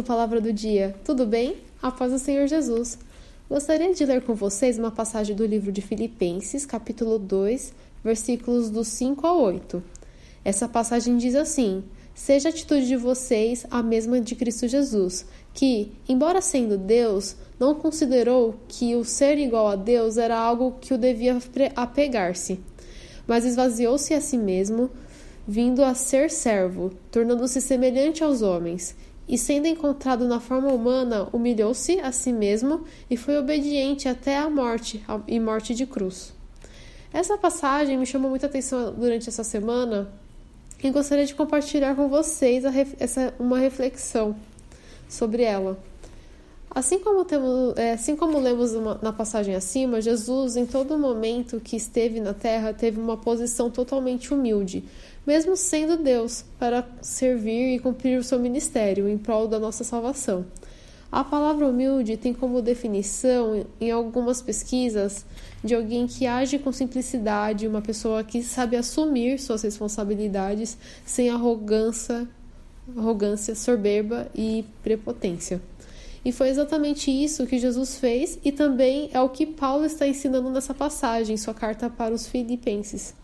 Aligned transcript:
do 0.00 0.04
Palavra 0.04 0.40
do 0.40 0.50
Dia, 0.50 0.96
tudo 1.04 1.26
bem? 1.26 1.58
A 1.82 1.90
paz 1.90 2.10
do 2.10 2.18
Senhor 2.18 2.46
Jesus. 2.46 2.98
Gostaria 3.50 3.92
de 3.92 4.02
ler 4.06 4.22
com 4.22 4.34
vocês 4.34 4.78
uma 4.78 4.90
passagem 4.90 5.36
do 5.36 5.44
livro 5.44 5.70
de 5.70 5.82
Filipenses, 5.82 6.64
capítulo 6.64 7.18
2, 7.18 7.74
versículos 8.02 8.70
do 8.70 8.82
5 8.82 9.26
a 9.26 9.34
8. 9.34 9.82
Essa 10.42 10.66
passagem 10.66 11.18
diz 11.18 11.34
assim: 11.34 11.84
Seja 12.14 12.48
a 12.48 12.50
atitude 12.50 12.88
de 12.88 12.96
vocês 12.96 13.66
a 13.70 13.82
mesma 13.82 14.18
de 14.22 14.34
Cristo 14.34 14.66
Jesus, 14.66 15.26
que, 15.52 15.92
embora 16.08 16.40
sendo 16.40 16.78
Deus, 16.78 17.36
não 17.58 17.74
considerou 17.74 18.54
que 18.68 18.96
o 18.96 19.04
ser 19.04 19.36
igual 19.36 19.68
a 19.68 19.76
Deus 19.76 20.16
era 20.16 20.38
algo 20.38 20.78
que 20.80 20.94
o 20.94 20.98
devia 20.98 21.36
apegar-se, 21.76 22.58
mas 23.26 23.44
esvaziou-se 23.44 24.14
a 24.14 24.20
si 24.22 24.38
mesmo 24.38 24.88
vindo 25.46 25.82
a 25.82 25.94
ser 25.94 26.30
servo, 26.30 26.92
tornando-se 27.10 27.60
semelhante 27.60 28.22
aos 28.22 28.40
homens, 28.40 28.94
e 29.30 29.38
sendo 29.38 29.68
encontrado 29.68 30.26
na 30.26 30.40
forma 30.40 30.72
humana, 30.72 31.28
humilhou-se 31.32 32.00
a 32.00 32.10
si 32.10 32.32
mesmo 32.32 32.84
e 33.08 33.16
foi 33.16 33.38
obediente 33.38 34.08
até 34.08 34.36
a 34.36 34.50
morte 34.50 35.00
e 35.28 35.38
morte 35.38 35.72
de 35.72 35.86
cruz. 35.86 36.32
Essa 37.12 37.38
passagem 37.38 37.96
me 37.96 38.04
chamou 38.04 38.28
muita 38.28 38.46
atenção 38.46 38.92
durante 38.92 39.28
essa 39.28 39.44
semana 39.44 40.10
e 40.82 40.90
gostaria 40.90 41.24
de 41.24 41.34
compartilhar 41.36 41.94
com 41.94 42.08
vocês 42.08 42.64
essa, 42.98 43.32
uma 43.38 43.60
reflexão 43.60 44.34
sobre 45.08 45.44
ela. 45.44 45.78
Assim 46.72 47.00
como, 47.00 47.24
temos, 47.24 47.76
é, 47.76 47.92
assim 47.92 48.14
como 48.14 48.38
lemos 48.38 48.74
uma, 48.74 48.96
na 49.02 49.12
passagem 49.12 49.56
acima, 49.56 50.00
Jesus, 50.00 50.56
em 50.56 50.64
todo 50.64 50.96
momento 50.96 51.58
que 51.58 51.76
esteve 51.76 52.20
na 52.20 52.32
terra, 52.32 52.72
teve 52.72 53.00
uma 53.00 53.16
posição 53.16 53.68
totalmente 53.68 54.32
humilde, 54.32 54.84
mesmo 55.26 55.56
sendo 55.56 55.96
Deus, 55.96 56.44
para 56.60 56.86
servir 57.02 57.74
e 57.74 57.78
cumprir 57.80 58.20
o 58.20 58.22
seu 58.22 58.38
ministério 58.38 59.08
em 59.08 59.18
prol 59.18 59.48
da 59.48 59.58
nossa 59.58 59.82
salvação. 59.82 60.46
A 61.10 61.24
palavra 61.24 61.66
humilde 61.66 62.16
tem 62.16 62.32
como 62.32 62.62
definição, 62.62 63.66
em 63.80 63.90
algumas 63.90 64.40
pesquisas, 64.40 65.26
de 65.64 65.74
alguém 65.74 66.06
que 66.06 66.24
age 66.24 66.56
com 66.60 66.70
simplicidade, 66.70 67.66
uma 67.66 67.82
pessoa 67.82 68.22
que 68.22 68.44
sabe 68.44 68.76
assumir 68.76 69.40
suas 69.40 69.62
responsabilidades 69.62 70.78
sem 71.04 71.30
arrogância, 71.30 72.28
arrogância, 72.96 73.56
soberba 73.56 74.28
e 74.32 74.64
prepotência. 74.84 75.60
E 76.24 76.32
foi 76.32 76.48
exatamente 76.48 77.10
isso 77.10 77.46
que 77.46 77.58
Jesus 77.58 77.96
fez 77.96 78.38
e 78.44 78.52
também 78.52 79.08
é 79.12 79.20
o 79.20 79.28
que 79.28 79.46
Paulo 79.46 79.86
está 79.86 80.06
ensinando 80.06 80.50
nessa 80.50 80.74
passagem, 80.74 81.36
sua 81.36 81.54
carta 81.54 81.88
para 81.88 82.12
os 82.12 82.26
Filipenses. 82.26 83.14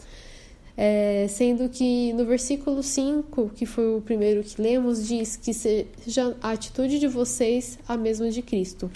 É, 0.78 1.26
sendo 1.28 1.68
que 1.68 2.12
no 2.12 2.24
versículo 2.24 2.82
5, 2.82 3.50
que 3.54 3.64
foi 3.64 3.96
o 3.96 4.00
primeiro 4.00 4.42
que 4.42 4.60
lemos, 4.60 5.06
diz 5.06 5.36
que 5.36 5.52
seja 5.52 6.36
a 6.42 6.50
atitude 6.50 6.98
de 6.98 7.06
vocês 7.06 7.78
a 7.88 7.96
mesma 7.96 8.30
de 8.30 8.42
Cristo. 8.42 8.90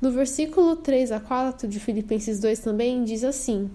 No 0.00 0.12
versículo 0.12 0.76
3 0.76 1.10
a 1.10 1.20
4 1.20 1.66
de 1.68 1.80
Filipenses 1.80 2.38
2 2.38 2.60
também 2.60 3.02
diz 3.02 3.24
assim: 3.24 3.68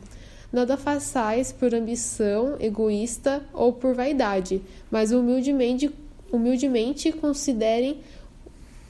Nada 0.52 0.78
façais 0.78 1.52
por 1.52 1.74
ambição 1.74 2.56
egoísta 2.60 3.44
ou 3.54 3.74
por 3.74 3.94
vaidade, 3.94 4.62
mas 4.90 5.12
humildemente, 5.12 5.92
humildemente 6.32 7.12
considerem 7.12 8.00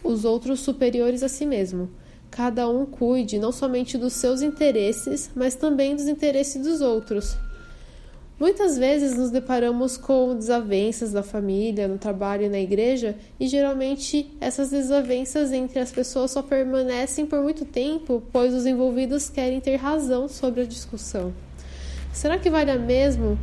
os 0.03 0.25
outros 0.25 0.59
superiores 0.59 1.23
a 1.23 1.29
si 1.29 1.45
mesmo. 1.45 1.89
Cada 2.29 2.67
um 2.67 2.85
cuide 2.85 3.37
não 3.37 3.51
somente 3.51 3.97
dos 3.97 4.13
seus 4.13 4.41
interesses, 4.41 5.29
mas 5.35 5.55
também 5.55 5.95
dos 5.95 6.07
interesses 6.07 6.61
dos 6.61 6.81
outros. 6.81 7.37
Muitas 8.39 8.77
vezes 8.77 9.15
nos 9.15 9.29
deparamos 9.29 9.95
com 9.95 10.35
desavenças 10.35 11.11
da 11.11 11.21
família, 11.21 11.87
no 11.87 11.97
trabalho 11.97 12.45
e 12.45 12.49
na 12.49 12.59
igreja, 12.59 13.15
e 13.39 13.47
geralmente 13.47 14.29
essas 14.41 14.71
desavenças 14.71 15.51
entre 15.51 15.79
as 15.79 15.91
pessoas 15.91 16.31
só 16.31 16.41
permanecem 16.41 17.25
por 17.25 17.41
muito 17.41 17.63
tempo, 17.63 18.23
pois 18.33 18.53
os 18.53 18.65
envolvidos 18.65 19.29
querem 19.29 19.61
ter 19.61 19.75
razão 19.75 20.27
sobre 20.27 20.61
a 20.61 20.65
discussão. 20.65 21.31
Será 22.11 22.37
que 22.37 22.49
vale 22.49 22.71
a 22.71 22.77
mesmo 22.77 23.37